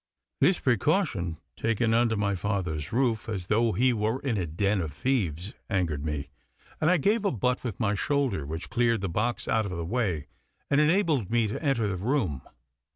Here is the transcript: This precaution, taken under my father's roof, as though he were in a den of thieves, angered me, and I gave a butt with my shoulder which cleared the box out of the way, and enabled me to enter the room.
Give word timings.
This 0.39 0.57
precaution, 0.57 1.37
taken 1.55 1.93
under 1.93 2.17
my 2.17 2.33
father's 2.33 2.91
roof, 2.91 3.29
as 3.29 3.45
though 3.45 3.73
he 3.73 3.93
were 3.93 4.19
in 4.21 4.35
a 4.35 4.47
den 4.47 4.81
of 4.81 4.91
thieves, 4.93 5.53
angered 5.69 6.03
me, 6.03 6.31
and 6.79 6.89
I 6.89 6.97
gave 6.97 7.23
a 7.23 7.29
butt 7.29 7.63
with 7.63 7.79
my 7.79 7.93
shoulder 7.93 8.43
which 8.43 8.71
cleared 8.71 9.01
the 9.01 9.09
box 9.09 9.47
out 9.47 9.67
of 9.67 9.77
the 9.77 9.85
way, 9.85 10.25
and 10.71 10.81
enabled 10.81 11.29
me 11.29 11.45
to 11.45 11.61
enter 11.63 11.87
the 11.87 11.97
room. 11.97 12.41